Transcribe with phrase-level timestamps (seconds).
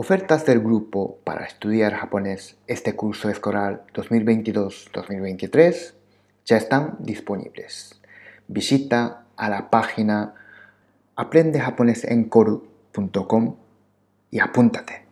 [0.00, 5.94] Ofertas del grupo para estudiar japonés este curso escolar 2022-2023
[6.44, 8.00] ya están disponibles.
[8.46, 10.34] Visita a la página
[11.16, 13.56] aprendejaponesencoru.com
[14.30, 15.07] y apúntate.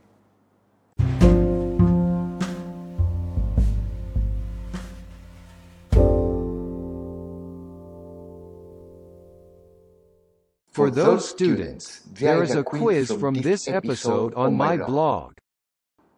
[10.77, 15.32] For those students, there is a quiz from this episode on my blog.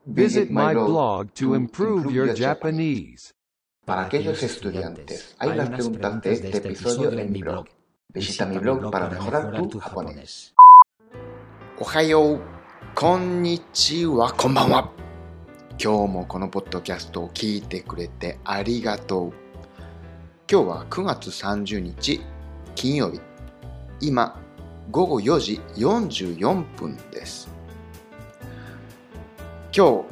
[0.05, 3.31] Visit my blog to improve your Japanese.
[3.87, 7.69] Para aquellos estudiantes, hay unas preguntas de este episodio en mi blog.
[8.13, 10.55] Visita mi blog para mejorar tu japonés.
[11.79, 12.43] Ohayo,
[12.97, 14.91] konnichiwa, konbanwa.
[15.79, 19.33] 今日もこのポッドキャストを聞いてくれてありがとう。
[20.51, 22.21] 今日は9月30日
[22.75, 23.21] 金曜日。
[24.01, 24.48] 今、
[24.91, 27.51] 午後4時44分です。
[29.77, 30.05] 今日、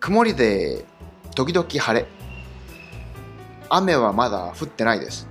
[0.00, 0.84] 曇りで
[1.36, 2.08] 時々晴れ。
[3.68, 5.28] 雨はまだ降ってないです。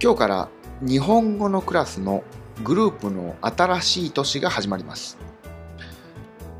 [0.00, 0.48] 今日から
[0.80, 2.22] 日本語のクラスの
[2.62, 5.18] グループの新しい年が始まります。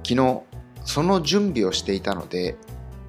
[0.03, 0.43] 昨日、
[0.85, 2.57] その準備をしていたので、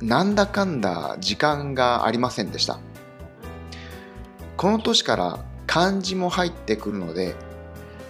[0.01, 2.79] なんだかんだ時間がありませんでした。
[4.55, 5.39] この年から
[5.69, 7.35] 漢字も入ってくるので、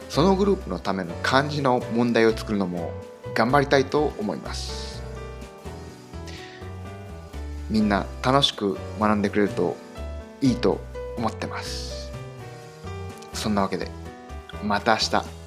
[0.08, 2.94] そのグループのための漢字の問題を作るのも
[3.36, 5.04] 頑張りたいと思います。
[7.70, 9.76] みんな楽しく学んでくれると
[10.42, 10.80] いいと
[11.18, 12.10] 思ってます。
[13.34, 13.92] そんなわけで、
[14.64, 15.39] また明日。